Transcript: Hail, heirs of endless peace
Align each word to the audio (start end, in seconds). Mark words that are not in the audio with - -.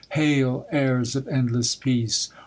Hail, 0.13 0.65
heirs 0.71 1.15
of 1.15 1.27
endless 1.27 1.75
peace 1.75 2.29